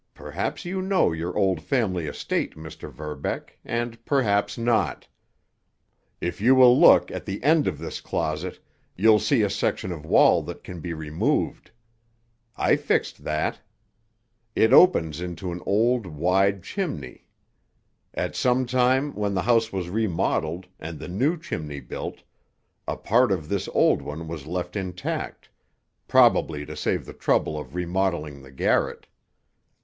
[0.15, 2.91] Perhaps you know your old family estate, Mr.
[2.91, 5.07] Verbeck, and perhaps not.
[6.19, 8.57] If you will look at the end of this closet
[8.95, 11.69] you'll see a section of wall that can be removed.
[12.57, 13.59] I fixed that.
[14.55, 17.27] It opens into an old, wide chimney.
[18.15, 22.23] At some time when the house was remodeled, and the new chimney built,
[22.87, 25.49] a part of this old one was left intact,
[26.07, 29.05] probably to save the trouble of remodeling the garret.